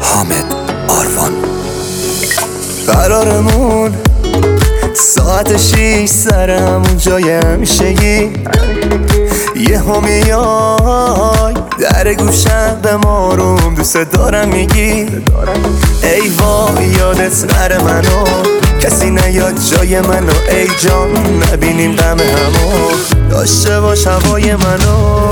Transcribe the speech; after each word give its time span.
حامد 0.00 0.54
آروان. 0.88 1.32
قرارمون 2.86 3.94
ساعت 4.94 5.56
شیش 5.56 6.10
سر 6.10 6.50
همون 6.50 6.96
جای 6.96 7.30
همیشگی. 7.30 8.32
یه 9.56 9.78
همیای 9.78 11.54
در 11.78 12.14
گوشم 12.14 12.80
به 12.82 12.96
ماروم 12.96 13.74
دوست 13.74 13.96
دارم 13.96 14.48
میگی. 14.48 15.06
ای 16.02 16.28
وای 16.38 16.88
یادت 16.88 17.54
نره 17.54 17.84
منو. 17.84 18.59
کسی 18.82 19.10
نیاد 19.10 19.54
جای 19.70 20.00
منو. 20.00 20.32
ای 20.50 20.66
جان 20.82 21.10
نبینیم 21.52 21.96
غم 21.96 22.18
همو. 22.20 22.90
داشته 23.30 23.80
باش 23.80 24.06
هوای 24.06 24.54
منو. 24.56 25.30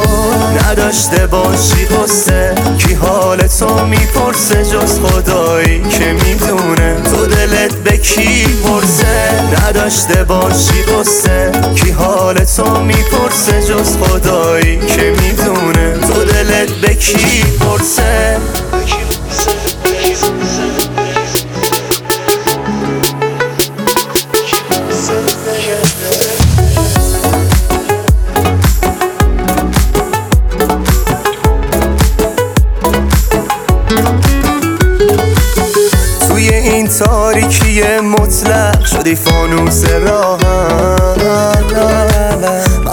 نداشته 0.65 1.27
باشی 1.27 1.85
قصه 1.85 2.55
کی 2.79 2.95
حال 2.95 3.39
تو 3.39 3.87
می‌پرسه 3.87 4.65
جز 4.65 5.01
خدایی 5.01 5.83
که 5.91 6.13
می‌دونه. 6.13 6.97
تو 7.05 7.27
دلت 7.27 7.75
به 7.75 7.97
کی 7.97 8.47
پرسه؟ 8.65 9.31
نداشته 9.63 10.25
باشی 10.25 10.83
قصه 10.83 11.51
کی 11.75 11.91
حال 11.91 12.35
تو 12.35 12.81
می‌پرسه 12.81 13.63
جز 13.63 13.97
خدایی 13.97 14.79
که 14.79 15.15
می‌دونه. 15.21 15.99
تو 16.09 16.25
دلت 16.25 16.69
به 16.83 16.95
کی 16.95 17.45
پرسه؟ 17.61 18.18
توی 36.29 36.49
این 36.49 36.89
تاریکی 36.89 37.83
مطلق 38.01 38.85
شدی 38.85 39.15
فانوس 39.15 39.85
راهم 39.85 41.09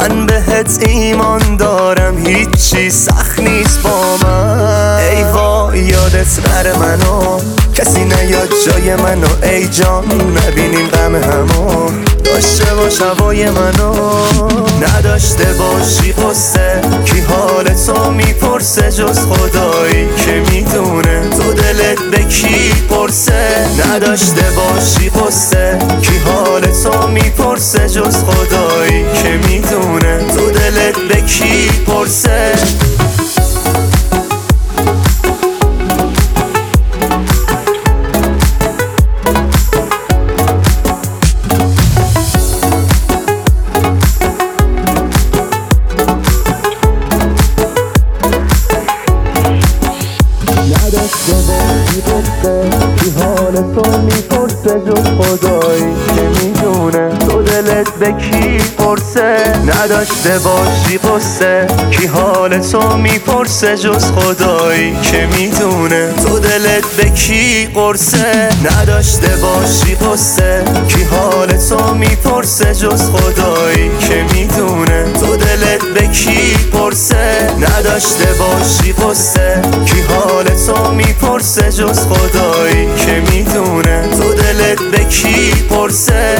من 0.10 0.26
بهت 0.26 0.88
ایمان 0.88 1.58
دارم 1.58 2.28
هیچی 2.28 2.90
سخت 2.90 3.40
نیست 3.40 3.82
با 3.82 4.18
من. 4.24 5.00
ای 5.00 5.24
وای 5.24 5.80
یادت 5.80 6.50
نره 6.50 6.78
منو. 6.78 7.40
کسی 7.74 8.04
نیاد 8.04 8.50
جای 8.66 8.96
منو. 8.96 9.28
ای 9.44 9.68
جان 9.68 10.06
نبینیم 10.06 10.88
غم 10.88 11.16
همو. 11.16 11.92
داشته 12.24 12.74
باش 12.76 13.02
هوای 13.02 13.50
منو. 13.50 13.94
نداشته 14.82 15.54
باشی 15.54 16.14
قصه 16.14 16.82
کی 17.06 17.20
حال 17.22 17.64
تو 17.86 18.12
می‌پرسه 18.12 18.92
جز 18.92 19.20
خدایی 19.20 20.08
که 20.26 20.52
می‌دونه. 20.52 21.30
تو 21.30 21.54
دلت 21.54 22.00
به 22.12 22.24
کی 22.24 22.72
پرسه؟ 22.90 23.68
نداشته 23.88 24.46
باشی 24.56 25.10
قصه 25.10 25.78
کی 26.02 26.18
حال 26.18 26.62
تو 26.62 27.08
می‌پرسه 27.08 27.90
جز 27.90 28.18
خدایی 28.24 29.06
که 29.24 29.30
می‌دونه. 29.48 30.18
تو 30.36 30.52
دلت 30.52 30.96
به 31.10 31.22
کی 31.22 31.70
پرسه؟ 31.88 32.52
نداشته 51.26 51.60
باشی 51.60 52.02
قصه 52.02 52.70
کی 53.00 53.12
حال 53.20 53.56
تو 53.56 53.98
می‌پرسه 53.98 54.82
جز 54.88 55.06
خدایی 55.06 55.96
می‌دونه 56.44 57.18
تو 57.20 57.42
دلت 57.42 57.90
به 58.00 58.12
کی 58.12 58.60
نداشته 59.66 60.40
باشی 60.40 60.98
قصه 60.98 61.68
کی 61.92 62.06
حال 62.06 62.60
تو 62.60 62.98
می‌پرسه 62.98 63.78
جز 63.78 64.12
خدایی 64.12 64.98
که 65.04 65.28
می‌دونه. 65.38 66.14
تو 66.24 66.40
دلت 66.40 66.86
به 66.98 67.10
کی 67.10 67.68
قرصه؟ 67.76 68.50
نداشته 68.72 69.36
باشی 69.42 69.96
قصه 69.96 70.64
کی 70.88 71.04
حال 71.04 71.58
تو 71.70 71.94
می‌پرسه 71.94 72.76
جز 72.76 73.10
خدایی 73.10 73.92
که 74.00 74.26
می‌دونه. 74.34 75.06
تو 75.20 75.36
دلت 75.36 75.82
به 75.96 76.08
کی 76.08 76.56
پرسه 76.74 77.50
نداشته 77.60 78.26
باشی 78.40 78.94
قصه 78.94 79.62
کی 79.72 79.75
می‌پرسه 81.46 81.72
جز 81.72 82.08
خدایی 82.08 82.88
که 82.96 83.24
می‌دونه. 83.32 84.08
تو 84.08 84.34
دلت 84.34 84.80
به 84.92 85.04
کی 85.04 85.52
پرسه؟ 85.70 86.38